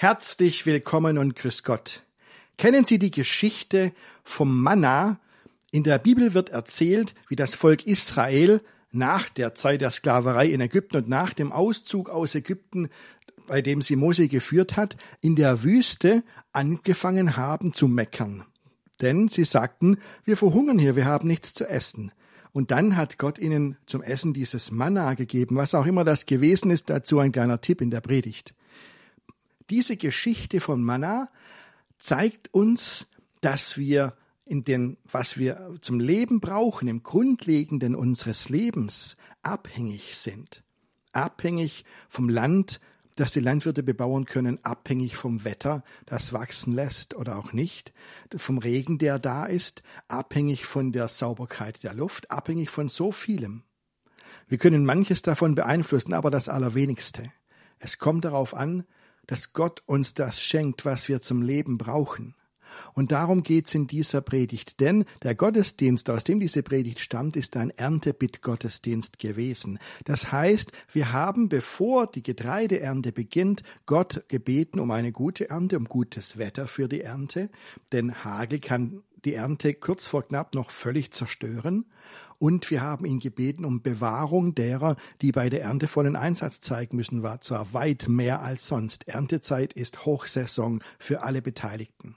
[0.00, 2.04] Herzlich willkommen und grüß Gott.
[2.56, 3.90] Kennen Sie die Geschichte
[4.22, 5.18] vom Manna?
[5.72, 8.60] In der Bibel wird erzählt, wie das Volk Israel
[8.92, 12.90] nach der Zeit der Sklaverei in Ägypten und nach dem Auszug aus Ägypten,
[13.48, 16.22] bei dem sie Mose geführt hat, in der Wüste
[16.52, 18.44] angefangen haben zu meckern.
[19.00, 22.12] Denn sie sagten, wir verhungern hier, wir haben nichts zu essen.
[22.52, 26.70] Und dann hat Gott ihnen zum Essen dieses Manna gegeben, was auch immer das gewesen
[26.70, 28.54] ist, dazu ein kleiner Tipp in der Predigt.
[29.70, 31.30] Diese Geschichte von Manna
[31.98, 33.06] zeigt uns,
[33.40, 40.64] dass wir in den, was wir zum Leben brauchen, im Grundlegenden unseres Lebens, abhängig sind.
[41.12, 42.80] Abhängig vom Land,
[43.16, 47.92] das die Landwirte bebauen können, abhängig vom Wetter, das wachsen lässt oder auch nicht,
[48.34, 53.64] vom Regen, der da ist, abhängig von der Sauberkeit der Luft, abhängig von so vielem.
[54.46, 57.30] Wir können manches davon beeinflussen, aber das Allerwenigste.
[57.78, 58.84] Es kommt darauf an,
[59.28, 62.34] dass Gott uns das schenkt, was wir zum Leben brauchen.
[62.94, 67.56] Und darum geht's in dieser Predigt, denn der Gottesdienst, aus dem diese Predigt stammt, ist
[67.56, 69.78] ein Erntebittgottesdienst gewesen.
[70.04, 75.84] Das heißt, wir haben, bevor die Getreideernte beginnt, Gott gebeten um eine gute Ernte, um
[75.84, 77.50] gutes Wetter für die Ernte,
[77.92, 81.86] denn Hagel kann die Ernte kurz vor knapp noch völlig zerstören.
[82.38, 86.96] Und wir haben ihn gebeten um Bewahrung derer, die bei der Ernte vollen Einsatz zeigen
[86.96, 89.08] müssen, war zwar weit mehr als sonst.
[89.08, 92.16] Erntezeit ist Hochsaison für alle Beteiligten.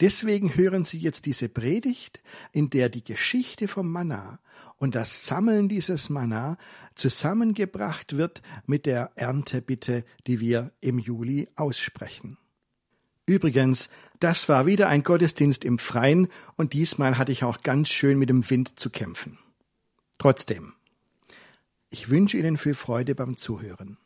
[0.00, 4.40] Deswegen hören Sie jetzt diese Predigt, in der die Geschichte vom Manna
[4.76, 6.58] und das Sammeln dieses Manna
[6.94, 12.36] zusammengebracht wird mit der Erntebitte, die wir im Juli aussprechen.
[13.26, 13.88] Übrigens,
[14.24, 18.30] das war wieder ein Gottesdienst im Freien und diesmal hatte ich auch ganz schön mit
[18.30, 19.38] dem Wind zu kämpfen.
[20.16, 20.72] Trotzdem,
[21.90, 23.98] ich wünsche Ihnen viel Freude beim Zuhören.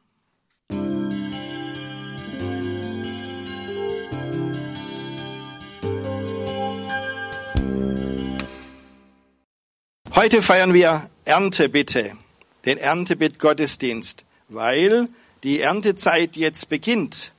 [10.17, 12.17] Heute feiern wir Erntebitte,
[12.65, 15.09] den Erntebitt-Gottesdienst, weil
[15.45, 17.31] die Erntezeit jetzt beginnt.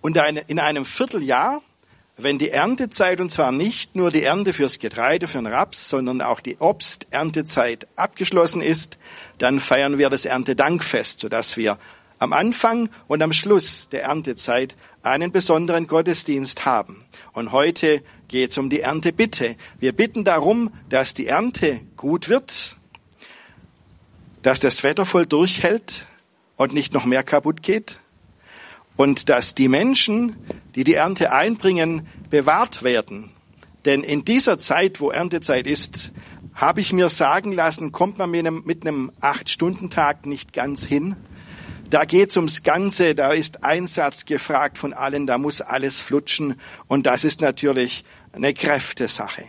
[0.00, 0.16] Und
[0.48, 1.62] in einem Vierteljahr,
[2.16, 6.20] wenn die Erntezeit, und zwar nicht nur die Ernte fürs Getreide, für den Raps, sondern
[6.20, 8.98] auch die Obst-Erntezeit abgeschlossen ist,
[9.38, 11.76] dann feiern wir das Erntedankfest, sodass wir
[12.20, 17.04] am Anfang und am Schluss der Erntezeit einen besonderen Gottesdienst haben.
[17.32, 19.56] Und heute geht es um die Erntebitte.
[19.80, 22.76] Wir bitten darum, dass die Ernte gut wird,
[24.42, 26.06] dass das Wetter voll durchhält
[26.56, 27.98] und nicht noch mehr kaputt geht
[28.96, 30.36] und dass die Menschen,
[30.74, 33.30] die die Ernte einbringen, bewahrt werden.
[33.84, 36.12] Denn in dieser Zeit, wo Erntezeit ist,
[36.54, 41.16] habe ich mir sagen lassen, kommt man mit einem, mit einem Acht-Stunden-Tag nicht ganz hin.
[41.90, 47.06] Da geht's ums Ganze, da ist Einsatz gefragt von allen, da muss alles flutschen und
[47.06, 49.44] das ist natürlich eine Kräftesache.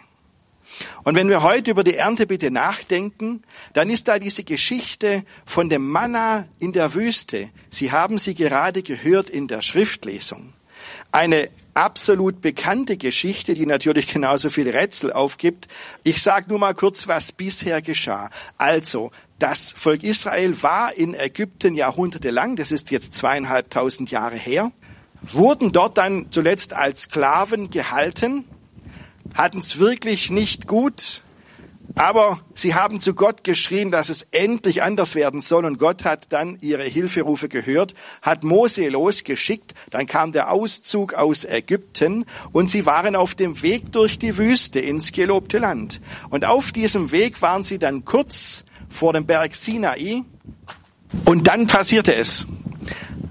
[1.03, 3.43] Und wenn wir heute über die Ernte bitte nachdenken,
[3.73, 7.49] dann ist da diese Geschichte von dem Manna in der Wüste.
[7.69, 10.53] Sie haben sie gerade gehört in der Schriftlesung.
[11.11, 15.67] Eine absolut bekannte Geschichte, die natürlich genauso viel Rätsel aufgibt.
[16.03, 18.29] Ich sage nur mal kurz, was bisher geschah.
[18.57, 24.71] Also, das Volk Israel war in Ägypten jahrhundertelang, das ist jetzt zweieinhalbtausend Jahre her,
[25.21, 28.45] wurden dort dann zuletzt als Sklaven gehalten
[29.35, 31.21] hatten es wirklich nicht gut,
[31.93, 35.65] aber sie haben zu Gott geschrien, dass es endlich anders werden soll.
[35.65, 39.73] Und Gott hat dann ihre Hilferufe gehört, hat Mose losgeschickt.
[39.91, 44.79] Dann kam der Auszug aus Ägypten und sie waren auf dem Weg durch die Wüste
[44.79, 46.01] ins gelobte Land.
[46.29, 50.23] Und auf diesem Weg waren sie dann kurz vor dem Berg Sinai.
[51.25, 52.45] Und dann passierte es.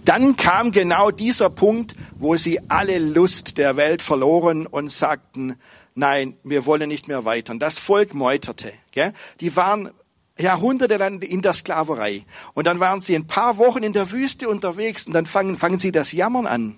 [0.07, 5.57] Dann kam genau dieser Punkt, wo sie alle Lust der Welt verloren und sagten,
[5.95, 7.53] nein, wir wollen nicht mehr weiter.
[7.53, 8.73] Und das Volk meuterte.
[8.93, 9.13] Gell?
[9.41, 9.91] Die waren
[10.39, 12.25] Jahrhunderte lang in der Sklaverei.
[12.55, 15.79] Und dann waren sie ein paar Wochen in der Wüste unterwegs und dann fangen, fangen
[15.79, 16.77] sie das Jammern an.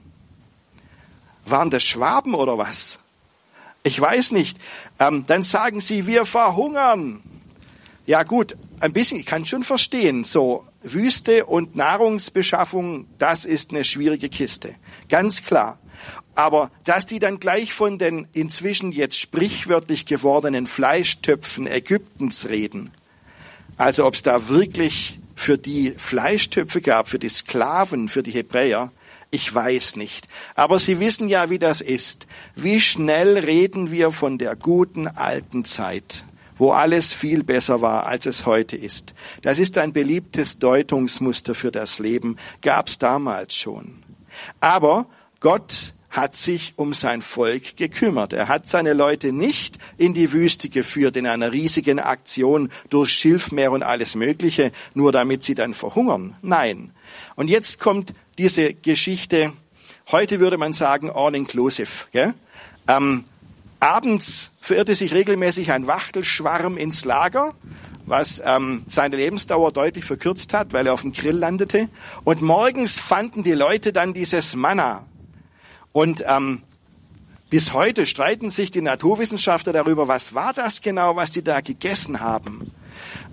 [1.47, 2.99] Waren das Schwaben oder was?
[3.83, 4.59] Ich weiß nicht.
[4.99, 7.23] Ähm, dann sagen sie, wir verhungern.
[8.05, 13.85] Ja gut, ein bisschen, ich kann schon verstehen, so Wüste und Nahrungsbeschaffung, das ist eine
[13.85, 14.75] schwierige Kiste.
[15.09, 15.79] Ganz klar.
[16.37, 22.93] Aber dass die dann gleich von den inzwischen jetzt sprichwörtlich gewordenen Fleischtöpfen Ägyptens reden,
[23.79, 28.93] also ob es da wirklich für die Fleischtöpfe gab, für die Sklaven, für die Hebräer,
[29.31, 30.29] ich weiß nicht.
[30.55, 32.27] Aber Sie wissen ja, wie das ist.
[32.55, 36.25] Wie schnell reden wir von der guten alten Zeit,
[36.59, 39.15] wo alles viel besser war, als es heute ist.
[39.43, 44.03] Das ist ein beliebtes Deutungsmuster für das Leben, gab es damals schon.
[44.61, 45.07] Aber
[45.41, 48.33] Gott hat sich um sein Volk gekümmert.
[48.33, 53.71] Er hat seine Leute nicht in die Wüste geführt in einer riesigen Aktion durch Schilfmeer
[53.71, 56.35] und alles Mögliche, nur damit sie dann verhungern.
[56.41, 56.93] Nein.
[57.35, 59.53] Und jetzt kommt diese Geschichte,
[60.11, 62.07] heute würde man sagen, all inclusive.
[62.13, 62.33] Gell?
[62.89, 63.25] Ähm,
[63.79, 67.55] abends verirrte sich regelmäßig ein Wachtelschwarm ins Lager,
[68.07, 71.91] was ähm, seine Lebensdauer deutlich verkürzt hat, weil er auf dem Grill landete.
[72.25, 75.05] Und morgens fanden die Leute dann dieses Manna,
[75.97, 76.61] und ähm,
[77.49, 82.21] bis heute streiten sich die Naturwissenschaftler darüber, was war das genau, was sie da gegessen
[82.21, 82.71] haben.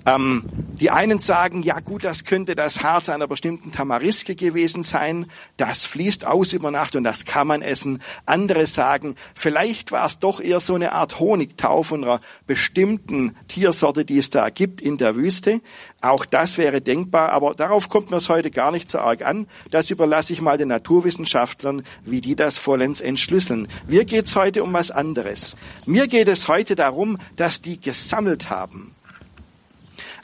[0.05, 0.43] Ähm,
[0.79, 5.85] die einen sagen, ja gut, das könnte das Harz einer bestimmten Tamariske gewesen sein, das
[5.85, 8.01] fließt aus über Nacht und das kann man essen.
[8.25, 14.03] Andere sagen, vielleicht war es doch eher so eine Art Honigtau von einer bestimmten Tiersorte,
[14.03, 15.61] die es da gibt in der Wüste.
[16.01, 19.47] Auch das wäre denkbar, aber darauf kommt mir es heute gar nicht so arg an.
[19.71, 23.69] Das überlasse ich mal den Naturwissenschaftlern, wie die das vollends entschlüsseln.
[23.87, 25.55] Mir geht es heute um was anderes.
[25.85, 28.92] Mir geht es heute darum, dass die gesammelt haben.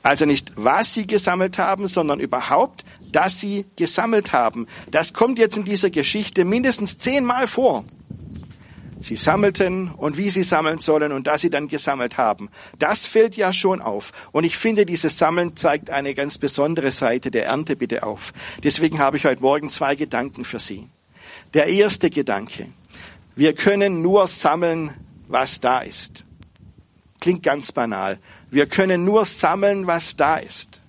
[0.01, 4.67] Also nicht, was sie gesammelt haben, sondern überhaupt, dass sie gesammelt haben.
[4.91, 7.85] Das kommt jetzt in dieser Geschichte mindestens zehnmal vor.
[9.01, 12.49] Sie sammelten und wie sie sammeln sollen und dass sie dann gesammelt haben.
[12.79, 14.11] Das fällt ja schon auf.
[14.33, 18.33] Und ich finde, dieses Sammeln zeigt eine ganz besondere Seite der Ernte bitte auf.
[18.61, 20.89] Deswegen habe ich heute Morgen zwei Gedanken für Sie.
[21.53, 22.67] Der erste Gedanke.
[23.35, 24.93] Wir können nur sammeln,
[25.29, 26.25] was da ist.
[27.19, 28.19] Klingt ganz banal.
[28.49, 30.81] Wir können nur sammeln, was da ist.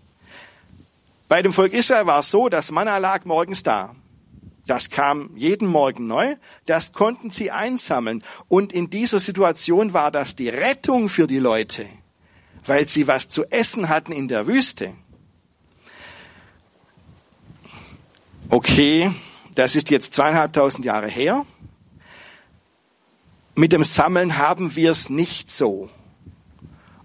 [1.29, 3.95] Bei dem Volk Israel war es so, das Manna lag morgens da.
[4.67, 6.37] Das kam jeden Morgen neu.
[6.67, 8.23] Das konnten sie einsammeln.
[8.49, 11.87] Und in dieser Situation war das die Rettung für die Leute,
[12.67, 14.93] weil sie was zu essen hatten in der Wüste.
[18.49, 19.11] Okay,
[19.55, 21.47] das ist jetzt zweieinhalbtausend Jahre her.
[23.55, 25.91] Mit dem Sammeln haben wir es nicht so.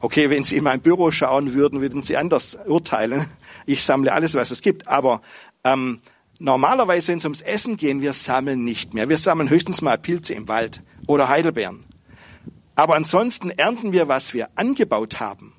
[0.06, 3.26] Okay, wenn Sie in mein Büro schauen würden, würden Sie anders urteilen.
[3.66, 4.88] Ich sammle alles, was es gibt.
[4.88, 5.24] Aber
[5.64, 6.00] ähm,
[6.38, 9.10] normalerweise, wenn es ums Essen geht, wir sammeln nicht mehr.
[9.10, 11.86] Wir sammeln höchstens mal Pilze im Wald oder Heidelbeeren.
[12.76, 15.56] Aber ansonsten ernten wir, was wir angebaut haben.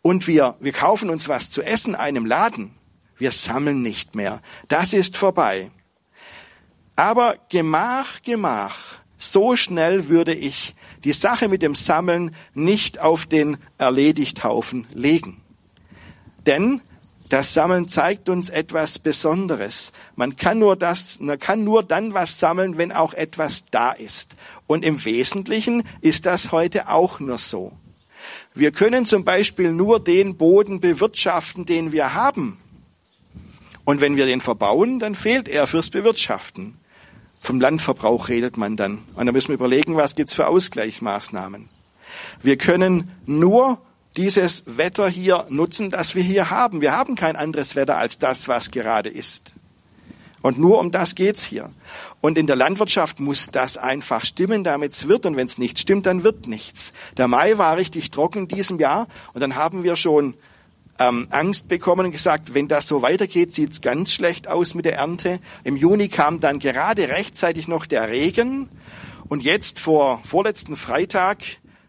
[0.00, 2.74] Und wir, wir kaufen uns was zu essen in einem Laden.
[3.18, 4.40] Wir sammeln nicht mehr.
[4.68, 5.70] Das ist vorbei.
[6.96, 10.74] Aber Gemach, Gemach, so schnell würde ich
[11.04, 15.40] die Sache mit dem Sammeln nicht auf den Erledigthaufen legen.
[16.46, 16.80] Denn
[17.28, 19.92] das Sammeln zeigt uns etwas Besonderes.
[20.14, 24.36] Man kann nur das, man kann nur dann was sammeln, wenn auch etwas da ist.
[24.66, 27.72] Und im Wesentlichen ist das heute auch nur so.
[28.54, 32.58] Wir können zum Beispiel nur den Boden bewirtschaften, den wir haben.
[33.84, 36.78] Und wenn wir den verbauen, dann fehlt er fürs Bewirtschaften.
[37.46, 39.04] Vom Landverbrauch redet man dann.
[39.14, 41.68] Und da müssen wir überlegen, was gibt's für Ausgleichsmaßnahmen.
[42.42, 43.78] Wir können nur
[44.16, 46.80] dieses Wetter hier nutzen, das wir hier haben.
[46.80, 49.54] Wir haben kein anderes Wetter als das, was gerade ist.
[50.42, 51.70] Und nur um das geht's hier.
[52.20, 55.24] Und in der Landwirtschaft muss das einfach stimmen, damit es wird.
[55.24, 56.92] Und wenn es nicht stimmt, dann wird nichts.
[57.16, 59.06] Der Mai war richtig trocken in diesem Jahr.
[59.34, 60.34] Und dann haben wir schon
[60.98, 64.84] ähm, Angst bekommen und gesagt, wenn das so weitergeht, sieht es ganz schlecht aus mit
[64.84, 65.40] der Ernte.
[65.64, 68.68] Im Juni kam dann gerade rechtzeitig noch der Regen
[69.28, 71.38] und jetzt vor vorletzten Freitag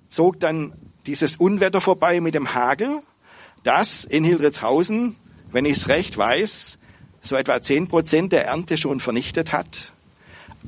[0.09, 0.73] zog dann
[1.05, 3.01] dieses Unwetter vorbei mit dem Hagel,
[3.63, 5.15] das in Hildritzhausen,
[5.51, 6.77] wenn ich es recht weiß,
[7.21, 9.93] so etwa zehn Prozent der Ernte schon vernichtet hat.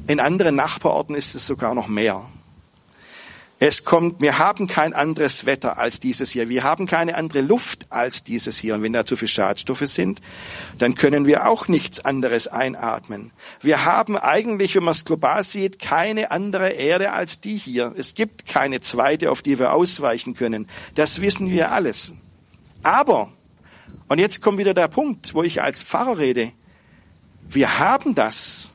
[0.08, 2.25] In anderen Nachbarorten ist es sogar noch mehr.
[3.62, 6.48] Es kommt, wir haben kein anderes Wetter als dieses hier.
[6.48, 8.75] Wir haben keine andere Luft als dieses hier.
[8.75, 10.22] Und wenn da zu viele Schadstoffe sind,
[10.78, 13.32] dann können wir auch nichts anderes einatmen.
[13.62, 17.94] Wir haben eigentlich, wenn man es global sieht, keine andere Erde als die hier.
[17.98, 20.70] Es gibt keine zweite, auf die wir ausweichen können.
[20.96, 22.13] Das wissen wir alles.
[22.82, 23.30] Aber,
[24.08, 26.54] und jetzt kommt wieder der Punkt, wo ich als Pfarrer rede.
[27.50, 28.72] Wir haben das.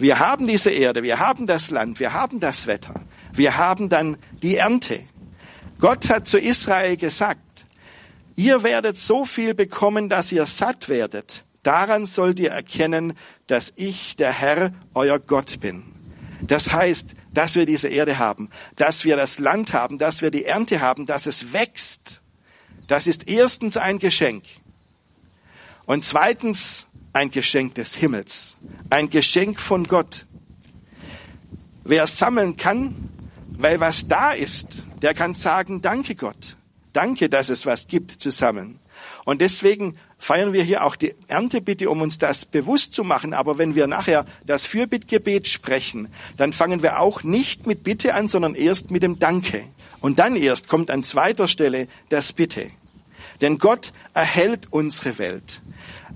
[0.00, 2.94] Wir haben diese Erde, wir haben das Land, wir haben das Wetter.
[3.32, 5.00] Wir haben dann die Ernte.
[5.78, 7.64] Gott hat zu Israel gesagt,
[8.36, 11.44] ihr werdet so viel bekommen, dass ihr satt werdet.
[11.62, 13.14] Daran sollt ihr erkennen,
[13.46, 15.84] dass ich der Herr, euer Gott bin.
[16.42, 20.46] Das heißt, dass wir diese Erde haben, dass wir das Land haben, dass wir die
[20.46, 22.22] Ernte haben, dass es wächst.
[22.86, 24.44] Das ist erstens ein Geschenk.
[25.86, 28.56] Und zweitens ein Geschenk des Himmels.
[28.88, 30.26] Ein Geschenk von Gott.
[31.84, 33.10] Wer sammeln kann,
[33.62, 36.56] weil was da ist, der kann sagen, danke Gott.
[36.92, 38.80] Danke, dass es was gibt zu sammeln.
[39.24, 43.32] Und deswegen feiern wir hier auch die Erntebitte, um uns das bewusst zu machen.
[43.32, 48.28] Aber wenn wir nachher das Fürbittgebet sprechen, dann fangen wir auch nicht mit Bitte an,
[48.28, 49.62] sondern erst mit dem Danke.
[50.00, 52.70] Und dann erst kommt an zweiter Stelle das Bitte.
[53.40, 55.62] Denn Gott erhält unsere Welt.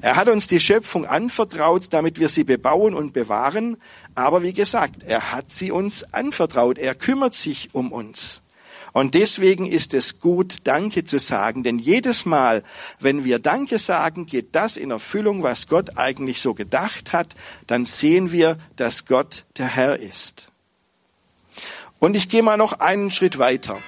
[0.01, 3.77] Er hat uns die Schöpfung anvertraut, damit wir sie bebauen und bewahren.
[4.15, 6.79] Aber wie gesagt, er hat sie uns anvertraut.
[6.79, 8.43] Er kümmert sich um uns.
[8.93, 12.63] Und deswegen ist es gut, Danke zu sagen, denn jedes Mal,
[13.01, 17.35] wenn wir Danke sagen, geht das in Erfüllung, was Gott eigentlich so gedacht hat,
[17.67, 20.49] dann sehen wir, dass Gott der Herr ist.
[21.99, 23.81] Und ich gehe mal noch einen Schritt weiter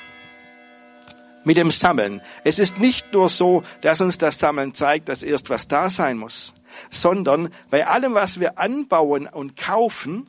[1.47, 2.21] mit dem Sammeln.
[2.43, 6.19] Es ist nicht nur so, dass uns das Sammeln zeigt, dass erst was da sein
[6.19, 6.53] muss,
[6.91, 10.27] sondern bei allem, was wir anbauen und kaufen,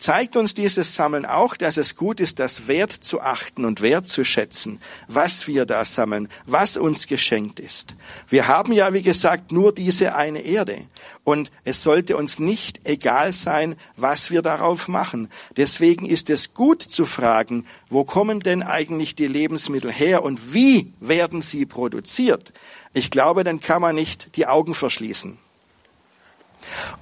[0.00, 4.08] zeigt uns dieses Sammeln auch, dass es gut ist, das Wert zu achten und Wert
[4.08, 7.94] zu schätzen, was wir da sammeln, was uns geschenkt ist.
[8.28, 10.78] Wir haben ja, wie gesagt, nur diese eine Erde.
[11.22, 15.28] Und es sollte uns nicht egal sein, was wir darauf machen.
[15.56, 20.92] Deswegen ist es gut zu fragen, wo kommen denn eigentlich die Lebensmittel her und wie
[21.00, 22.54] werden sie produziert?
[22.94, 25.38] Ich glaube, dann kann man nicht die Augen verschließen.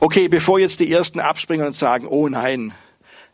[0.00, 2.75] Okay, bevor jetzt die Ersten abspringen und sagen, oh nein,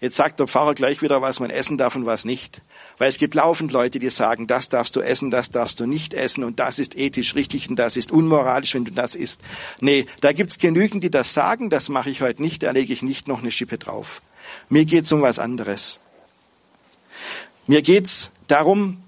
[0.05, 2.61] Jetzt sagt der Pfarrer gleich wieder, was man essen darf und was nicht.
[2.99, 6.13] Weil es gibt laufend Leute, die sagen, das darfst du essen, das darfst du nicht
[6.13, 9.41] essen und das ist ethisch richtig und das ist unmoralisch, wenn du das isst.
[9.81, 13.01] Nee, da gibt's genügend, die das sagen, das mache ich heute nicht, da lege ich
[13.01, 14.21] nicht noch eine Schippe drauf.
[14.69, 16.01] Mir geht's um was anderes.
[17.67, 19.03] Mir geht's darum,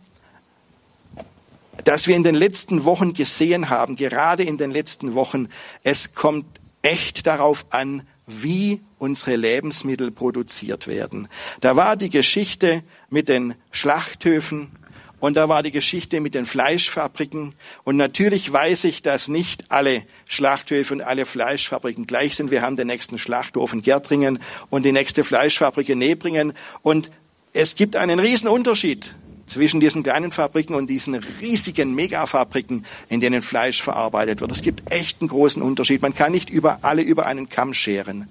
[1.85, 5.51] dass wir in den letzten Wochen gesehen haben, gerade in den letzten Wochen,
[5.83, 6.47] es kommt
[6.81, 11.29] echt darauf an, wie unsere Lebensmittel produziert werden.
[11.61, 14.71] Da war die Geschichte mit den Schlachthöfen
[15.19, 17.55] und da war die Geschichte mit den Fleischfabriken.
[17.85, 22.51] Und natürlich weiß ich, dass nicht alle Schlachthöfe und alle Fleischfabriken gleich sind.
[22.51, 26.53] Wir haben den nächsten Schlachthof in Gärtringen und die nächste Fleischfabrik in Nebringen.
[26.83, 27.11] Und
[27.53, 29.15] es gibt einen riesen Unterschied
[29.47, 34.53] zwischen diesen kleinen Fabriken und diesen riesigen Megafabriken, in denen Fleisch verarbeitet wird.
[34.53, 36.03] Es gibt echt einen großen Unterschied.
[36.03, 38.29] Man kann nicht über alle über einen Kamm scheren.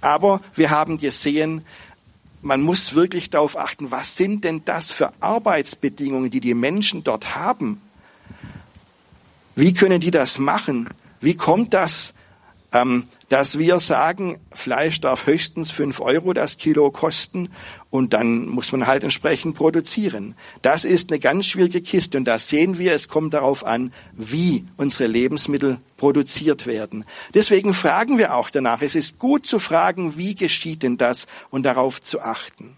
[0.00, 1.64] Aber wir haben gesehen,
[2.42, 7.34] man muss wirklich darauf achten, was sind denn das für Arbeitsbedingungen, die die Menschen dort
[7.34, 7.80] haben?
[9.54, 10.88] Wie können die das machen?
[11.20, 12.14] Wie kommt das,
[13.28, 17.48] dass wir sagen, Fleisch darf höchstens fünf Euro das Kilo kosten
[17.90, 20.34] und dann muss man halt entsprechend produzieren.
[20.62, 24.64] Das ist eine ganz schwierige Kiste und da sehen wir, es kommt darauf an, wie
[24.76, 27.04] unsere Lebensmittel produziert werden.
[27.34, 28.82] Deswegen fragen wir auch danach.
[28.82, 32.76] Es ist gut zu fragen, wie geschieht denn das und darauf zu achten.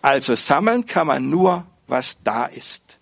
[0.00, 2.98] Also sammeln kann man nur, was da ist.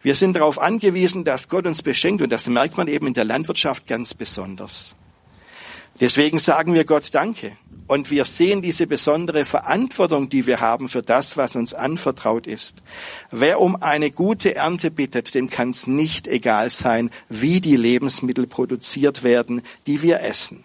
[0.00, 3.24] Wir sind darauf angewiesen, dass Gott uns beschenkt und das merkt man eben in der
[3.24, 4.94] Landwirtschaft ganz besonders.
[6.00, 7.56] Deswegen sagen wir Gott Danke.
[7.88, 12.82] Und wir sehen diese besondere Verantwortung, die wir haben für das, was uns anvertraut ist.
[13.30, 18.46] Wer um eine gute Ernte bittet, dem kann es nicht egal sein, wie die Lebensmittel
[18.46, 20.62] produziert werden, die wir essen.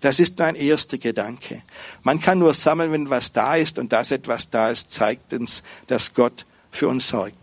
[0.00, 1.60] Das ist mein erster Gedanke.
[2.04, 5.64] Man kann nur sammeln, wenn was da ist, und das etwas da ist, zeigt uns,
[5.88, 7.36] dass Gott für uns sorgt.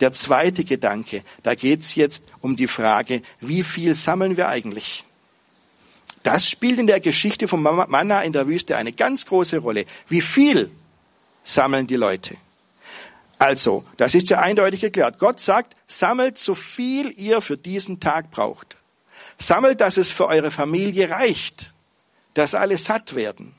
[0.00, 5.04] Der zweite Gedanke, da geht es jetzt um die Frage, wie viel sammeln wir eigentlich?
[6.22, 9.84] Das spielt in der Geschichte von Manna in der Wüste eine ganz große Rolle.
[10.08, 10.70] Wie viel
[11.44, 12.36] sammeln die Leute?
[13.38, 15.18] Also, das ist ja eindeutig geklärt.
[15.18, 18.76] Gott sagt, sammelt so viel ihr für diesen Tag braucht.
[19.38, 21.72] Sammelt, dass es für eure Familie reicht,
[22.34, 23.54] dass alle satt werden.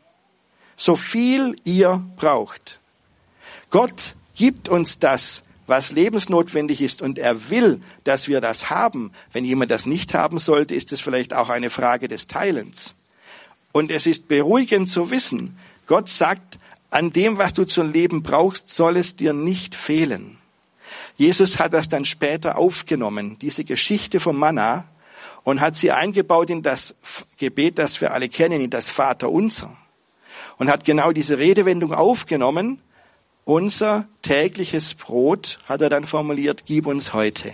[0.76, 2.80] So viel ihr braucht.
[3.70, 9.12] Gott gibt uns das was lebensnotwendig ist und er will, dass wir das haben.
[9.32, 12.96] Wenn jemand das nicht haben sollte, ist es vielleicht auch eine Frage des Teilens.
[13.72, 16.60] Und es ist beruhigend zu wissen, Gott sagt,
[16.92, 20.38] an dem, was du zum Leben brauchst, soll es dir nicht fehlen.
[21.18, 24.86] Jesus hat das dann später aufgenommen, diese Geschichte vom Manna,
[25.44, 26.96] und hat sie eingebaut in das
[27.38, 29.76] Gebet, das wir alle kennen, in das Vaterunser.
[30.58, 32.82] Und hat genau diese Redewendung aufgenommen
[33.46, 37.52] unser tägliches Brot, hat er dann formuliert, gib uns heute.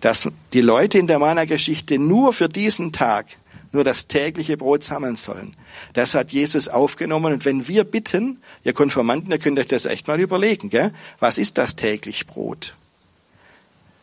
[0.00, 3.26] Dass die Leute in der Mana-Geschichte nur für diesen Tag
[3.72, 5.54] nur das tägliche Brot sammeln sollen.
[5.92, 7.32] Das hat Jesus aufgenommen.
[7.32, 10.92] Und wenn wir bitten, ihr Konformanten, ihr könnt euch das echt mal überlegen, gell?
[11.20, 12.74] was ist das täglich Brot?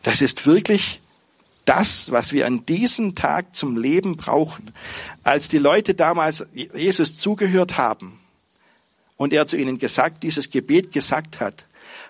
[0.02, 1.02] Das ist wirklich
[1.64, 4.72] das, was wir an diesem Tag zum Leben brauchen.
[5.22, 8.18] Als die Leute damals Jesus zugehört haben,
[9.18, 11.66] und er zu ihnen gesagt, dieses Gebet gesagt hat,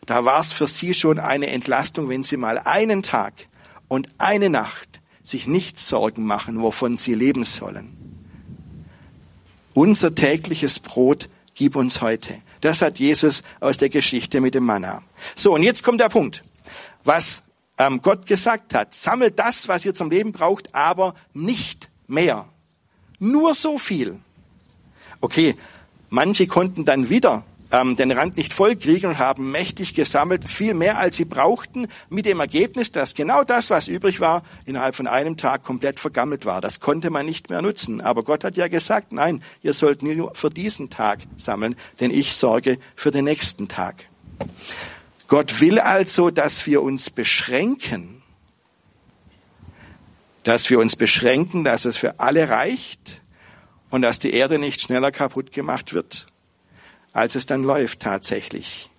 [0.07, 3.33] da war es für sie schon eine Entlastung, wenn sie mal einen Tag
[3.89, 7.97] und eine Nacht sich nicht Sorgen machen, wovon sie leben sollen.
[9.75, 12.41] Unser tägliches Brot gib uns heute.
[12.61, 15.03] Das hat Jesus aus der Geschichte mit dem Manna.
[15.35, 16.45] So, und jetzt kommt der Punkt.
[17.05, 17.45] Was
[17.79, 22.49] ähm, Gott gesagt hat, sammelt das, was ihr zum Leben braucht, aber nicht mehr.
[23.19, 24.19] Nur so viel.
[25.21, 25.57] Okay,
[26.11, 30.75] manche konnten dann wieder ähm, den Rand nicht voll kriegen und haben mächtig gesammelt, viel
[30.75, 35.07] mehr als sie brauchten, mit dem Ergebnis, dass genau das, was übrig war, innerhalb von
[35.07, 36.61] einem Tag komplett vergammelt war.
[36.61, 38.01] Das konnte man nicht mehr nutzen.
[38.01, 42.35] Aber Gott hat ja gesagt, nein, ihr sollt nur für diesen Tag sammeln, denn ich
[42.35, 44.07] sorge für den nächsten Tag.
[45.27, 48.23] Gott will also, dass wir uns beschränken,
[50.43, 53.21] dass wir uns beschränken, dass es für alle reicht
[53.91, 56.29] und dass die Erde nicht schneller kaputt gemacht wird
[57.13, 58.91] als es dann läuft tatsächlich.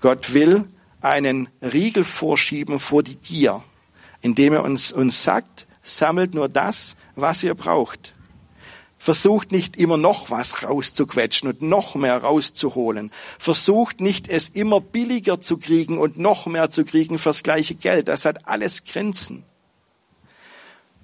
[0.00, 0.66] Gott will
[1.00, 3.62] einen Riegel vorschieben vor die Gier,
[4.22, 8.14] indem er uns, uns sagt, sammelt nur das, was ihr braucht.
[8.98, 13.12] Versucht nicht immer noch was rauszuquetschen und noch mehr rauszuholen.
[13.38, 18.08] Versucht nicht es immer billiger zu kriegen und noch mehr zu kriegen fürs gleiche Geld.
[18.08, 19.44] Das hat alles Grenzen.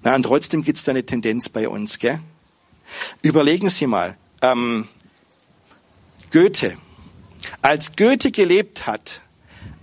[0.01, 2.19] Na, und trotzdem gibt's da eine Tendenz bei uns, gell?
[3.23, 4.89] Überlegen Sie mal, ähm,
[6.29, 6.77] Goethe.
[7.61, 9.21] Als Goethe gelebt hat,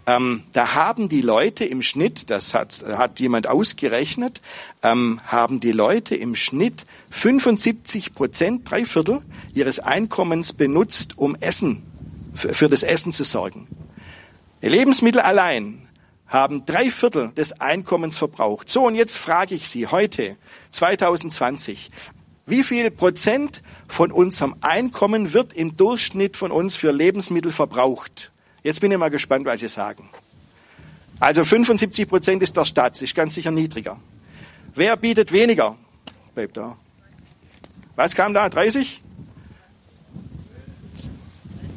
[0.07, 4.43] ähm, da haben die Leute im Schnitt, das hat, hat jemand ausgerechnet,
[4.83, 9.23] ähm, haben die Leute im Schnitt 75 Prozent, drei Viertel
[9.55, 11.83] ihres Einkommens benutzt, um Essen,
[12.35, 13.69] für, für das Essen zu sorgen.
[14.61, 15.89] Lebensmittel allein
[16.27, 18.69] haben drei Viertel des Einkommens verbraucht.
[18.69, 20.37] So, und jetzt frage ich Sie heute,
[20.73, 21.91] 2020,
[22.51, 28.33] wie viel Prozent von unserem Einkommen wird im Durchschnitt von uns für Lebensmittel verbraucht?
[28.63, 30.11] Jetzt bin ich mal gespannt, was Sie sagen.
[31.19, 34.01] Also 75 Prozent ist der Staat, ist ganz sicher niedriger.
[34.75, 35.77] Wer bietet weniger?
[36.35, 36.77] Bleibt da.
[37.97, 38.49] Was kam da?
[38.49, 39.03] 30?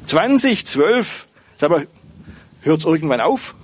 [0.08, 1.28] 20, 12.
[1.58, 1.88] Sag mal,
[2.62, 3.56] hört es irgendwann auf?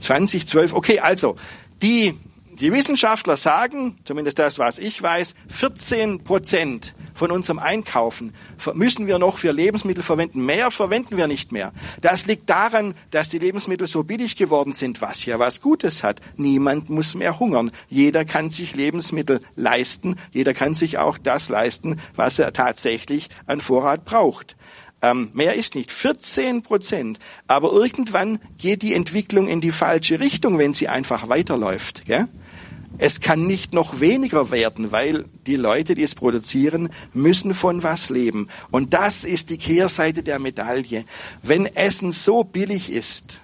[0.00, 0.72] 20, 12.
[0.72, 1.36] Okay, also
[1.82, 2.18] die
[2.60, 8.34] die Wissenschaftler sagen, zumindest das, was ich weiß, 14 Prozent von unserem Einkaufen
[8.74, 10.44] müssen wir noch für Lebensmittel verwenden.
[10.44, 11.72] Mehr verwenden wir nicht mehr.
[12.00, 16.20] Das liegt daran, dass die Lebensmittel so billig geworden sind, was ja was Gutes hat.
[16.36, 17.70] Niemand muss mehr hungern.
[17.88, 20.16] Jeder kann sich Lebensmittel leisten.
[20.30, 24.56] Jeder kann sich auch das leisten, was er tatsächlich an Vorrat braucht.
[25.02, 25.90] Ähm, mehr ist nicht.
[25.90, 27.18] 14 Prozent.
[27.46, 32.04] Aber irgendwann geht die Entwicklung in die falsche Richtung, wenn sie einfach weiterläuft.
[32.04, 32.28] Gell?
[32.98, 38.10] Es kann nicht noch weniger werden, weil die Leute, die es produzieren, müssen von was
[38.10, 38.48] leben.
[38.70, 41.04] Und das ist die Kehrseite der Medaille.
[41.42, 43.40] Wenn Essen so billig ist,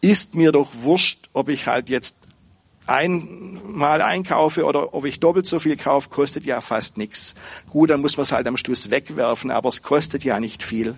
[0.00, 2.16] ist mir doch wurscht, ob ich halt jetzt
[2.86, 7.34] einmal einkaufe oder ob ich doppelt so viel kaufe, kostet ja fast nichts.
[7.70, 10.94] Gut, dann muss man es halt am Schluss wegwerfen, aber es kostet ja nicht viel.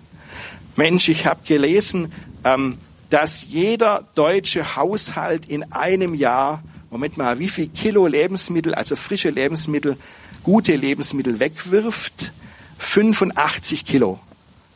[0.75, 2.11] Mensch, ich habe gelesen,
[2.43, 2.77] ähm,
[3.09, 9.29] dass jeder deutsche Haushalt in einem Jahr Moment mal, wie viel Kilo Lebensmittel, also frische
[9.29, 9.97] Lebensmittel,
[10.43, 12.31] gute Lebensmittel wegwirft?
[12.77, 14.19] 85 Kilo.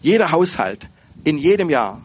[0.01, 0.87] Jeder Haushalt
[1.23, 2.01] in jedem Jahr.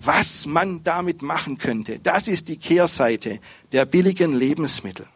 [0.00, 3.40] Was man damit machen könnte, das ist die Kehrseite
[3.72, 5.06] der billigen Lebensmittel.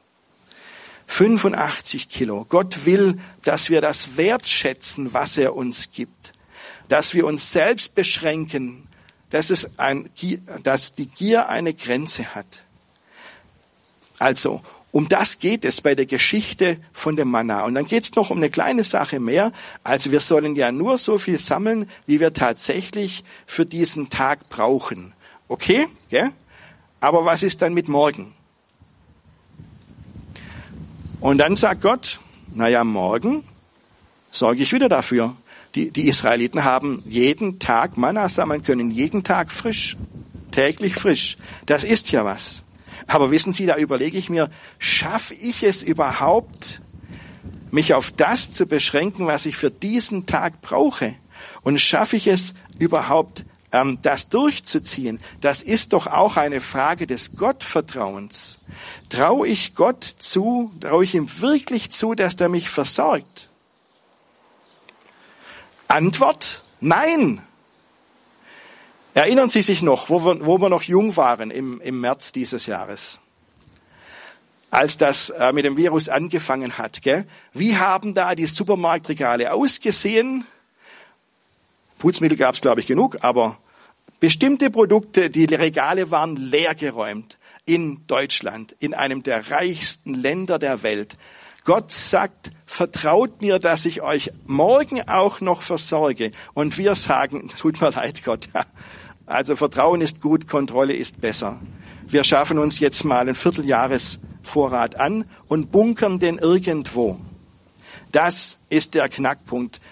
[1.06, 2.46] 85 Kilo.
[2.48, 6.32] Gott will, dass wir das wertschätzen, was er uns gibt.
[6.88, 8.86] Dass wir uns selbst beschränken,
[9.30, 10.08] dass, es ein,
[10.62, 12.64] dass die Gier eine Grenze hat.
[14.18, 17.64] Also, um das geht es bei der Geschichte von dem Manna.
[17.64, 19.52] Und dann geht es noch um eine kleine Sache mehr.
[19.84, 25.12] Also wir sollen ja nur so viel sammeln, wie wir tatsächlich für diesen Tag brauchen.
[25.46, 25.88] Okay?
[26.10, 26.30] Ja?
[27.00, 28.34] Aber was ist dann mit morgen?
[31.20, 32.20] Und dann sagt Gott,
[32.54, 33.44] naja, morgen
[34.30, 35.36] sorge ich wieder dafür.
[35.74, 39.96] Die, die Israeliten haben jeden Tag Manna sammeln können, jeden Tag frisch,
[40.50, 41.36] täglich frisch.
[41.66, 42.62] Das ist ja was.
[43.06, 46.82] Aber wissen Sie, da überlege ich mir, schaffe ich es überhaupt,
[47.70, 51.14] mich auf das zu beschränken, was ich für diesen Tag brauche?
[51.62, 55.18] Und schaffe ich es überhaupt, ähm, das durchzuziehen?
[55.40, 58.58] Das ist doch auch eine Frage des Gottvertrauens.
[59.08, 63.50] Traue ich Gott zu, traue ich ihm wirklich zu, dass er mich versorgt?
[65.88, 67.42] Antwort, nein.
[69.18, 72.66] Erinnern Sie sich noch, wo wir, wo wir noch jung waren im, im März dieses
[72.66, 73.18] Jahres?
[74.70, 77.26] Als das äh, mit dem Virus angefangen hat, gell?
[77.52, 80.46] Wie haben da die Supermarktregale ausgesehen?
[81.98, 83.58] Putzmittel gab es, glaube ich, genug, aber
[84.20, 91.16] Bestimmte Produkte, die Regale waren leergeräumt in Deutschland, in einem der reichsten Länder der Welt.
[91.64, 96.30] Gott sagt, vertraut mir, dass ich euch morgen auch noch versorge.
[96.54, 98.48] Und wir sagen, tut mir leid, Gott.
[99.28, 101.60] Also Vertrauen ist gut, Kontrolle ist besser.
[102.06, 107.20] Wir schaffen uns jetzt mal ein Vierteljahresvorrat an und bunkern den irgendwo.
[108.10, 109.82] Das ist der Knackpunkt.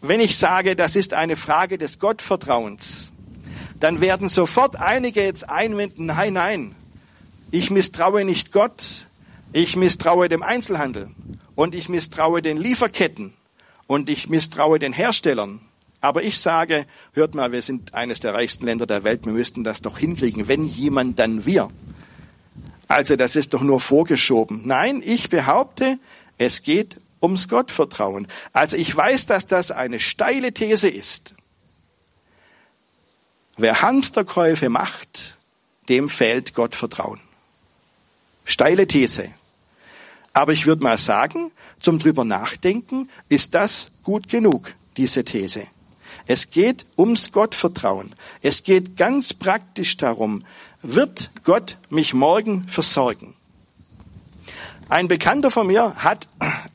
[0.00, 3.10] Wenn ich sage, das ist eine Frage des Gottvertrauens,
[3.80, 6.74] dann werden sofort einige jetzt einwenden, nein, nein,
[7.50, 9.08] ich misstraue nicht Gott,
[9.52, 11.10] ich misstraue dem Einzelhandel
[11.56, 13.34] und ich misstraue den Lieferketten
[13.88, 15.62] und ich misstraue den Herstellern.
[16.00, 19.64] Aber ich sage, hört mal, wir sind eines der reichsten Länder der Welt, wir müssten
[19.64, 20.48] das doch hinkriegen.
[20.48, 21.70] Wenn jemand, dann wir.
[22.86, 24.62] Also das ist doch nur vorgeschoben.
[24.64, 25.98] Nein, ich behaupte,
[26.38, 28.28] es geht ums Gottvertrauen.
[28.52, 31.34] Also ich weiß, dass das eine steile These ist.
[33.56, 35.36] Wer Hamsterkäufe macht,
[35.88, 37.20] dem fehlt Gottvertrauen.
[38.44, 39.30] Steile These.
[40.32, 45.66] Aber ich würde mal sagen, zum drüber nachdenken ist das gut genug, diese These.
[46.28, 48.14] Es geht ums Gottvertrauen.
[48.42, 50.44] Es geht ganz praktisch darum,
[50.82, 53.34] wird Gott mich morgen versorgen?
[54.90, 56.28] Ein Bekannter von mir hat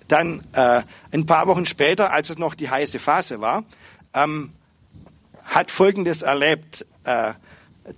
[0.07, 3.63] dann äh, ein paar Wochen später, als es noch die heiße Phase war,
[4.15, 4.53] ähm,
[5.43, 6.87] hat Folgendes erlebt.
[7.03, 7.33] Äh,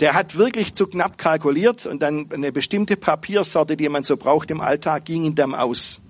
[0.01, 4.51] der hat wirklich zu knapp kalkuliert und dann eine bestimmte Papiersorte, die man so braucht
[4.51, 6.01] im Alltag, ging ihm dann aus.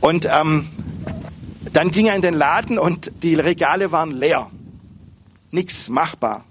[0.00, 0.68] Und ähm,
[1.74, 4.50] dann ging er in den Laden und die Regale waren leer.
[5.50, 6.44] Nichts machbar.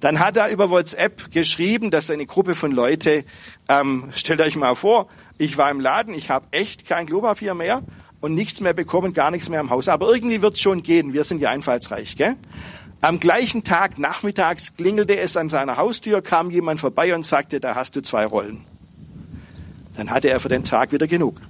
[0.00, 3.24] Dann hat er über WhatsApp geschrieben, dass eine Gruppe von Leute,
[3.68, 7.82] ähm, stellt euch mal vor, ich war im Laden, ich habe echt kein Klopapier mehr
[8.20, 9.88] und nichts mehr bekommen, gar nichts mehr im Haus.
[9.88, 12.16] Aber irgendwie wird es schon gehen, wir sind ja einfallsreich.
[12.16, 12.36] Gell?
[13.00, 17.76] Am gleichen Tag nachmittags klingelte es an seiner Haustür, kam jemand vorbei und sagte, da
[17.76, 18.64] hast du zwei Rollen.
[19.96, 21.40] Dann hatte er für den Tag wieder genug.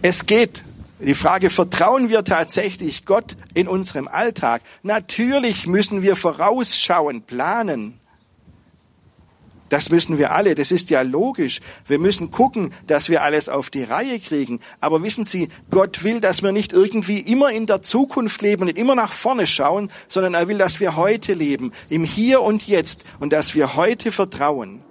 [0.00, 0.64] Es geht.
[1.00, 4.62] Die Frage, vertrauen wir tatsächlich Gott in unserem Alltag?
[4.82, 7.98] Natürlich müssen wir vorausschauen, planen.
[9.70, 11.60] Das müssen wir alle, das ist ja logisch.
[11.88, 14.60] Wir müssen gucken, dass wir alles auf die Reihe kriegen.
[14.78, 18.78] Aber wissen Sie, Gott will, dass wir nicht irgendwie immer in der Zukunft leben und
[18.78, 23.02] immer nach vorne schauen, sondern er will, dass wir heute leben, im Hier und Jetzt
[23.18, 24.82] und dass wir heute vertrauen.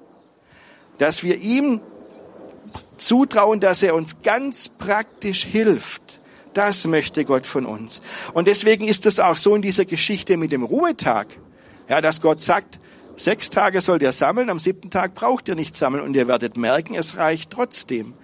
[0.98, 1.80] Dass wir ihm
[2.98, 6.20] zutrauen, dass er uns ganz praktisch hilft.
[6.54, 8.02] Das möchte Gott von uns.
[8.34, 11.28] Und deswegen ist es auch so in dieser Geschichte mit dem Ruhetag,
[11.90, 12.80] ja, dass Gott sagt,
[13.16, 16.58] Sechs Tage sollt ihr sammeln, am siebten Tag braucht ihr nicht sammeln und ihr werdet
[16.58, 18.16] merken, es reicht trotzdem.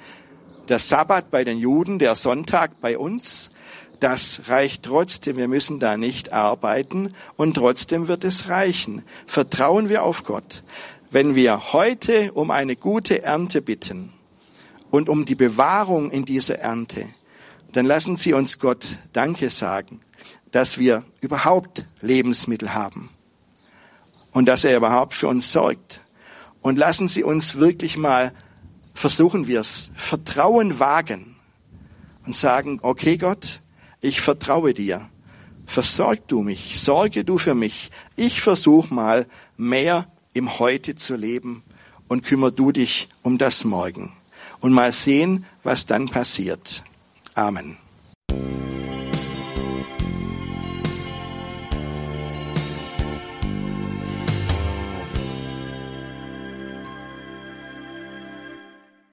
[0.68, 3.52] Der Sabbat bei den Juden, der Sonntag bei uns,
[4.00, 5.38] das reicht trotzdem.
[5.38, 9.04] Wir müssen da nicht arbeiten und trotzdem wird es reichen.
[9.28, 10.64] Vertrauen wir auf Gott.
[11.12, 14.14] Wenn wir heute um eine gute Ernte bitten
[14.92, 17.06] und um die Bewahrung in dieser Ernte,
[17.72, 20.02] dann lassen Sie uns Gott Danke sagen,
[20.52, 23.10] dass wir überhaupt Lebensmittel haben
[24.32, 26.02] und dass er überhaupt für uns sorgt.
[26.62, 28.34] Und lassen Sie uns wirklich mal,
[28.94, 31.36] versuchen wir es, Vertrauen wagen
[32.26, 33.62] und sagen, okay Gott,
[34.02, 35.10] ich vertraue dir.
[35.66, 37.92] Versorg du mich, sorge du für mich.
[38.16, 41.64] Ich versuche mal mehr im Heute zu leben
[42.08, 44.12] und kümmer du dich um das Morgen.
[44.62, 46.84] Und mal sehen, was dann passiert.
[47.36, 47.78] Amen.